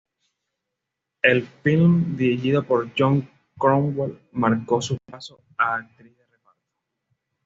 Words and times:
El 1.21 1.45
filme, 1.61 2.15
dirigido 2.17 2.63
por 2.63 2.89
John 2.97 3.29
Cromwell, 3.59 4.19
marcó 4.31 4.81
su 4.81 4.97
paso 5.05 5.43
a 5.59 5.75
actriz 5.75 6.17
de 6.17 6.25
reparto. 6.25 6.65